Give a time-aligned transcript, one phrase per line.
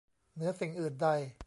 [0.33, 1.09] เหนือสิ่งอื่นใด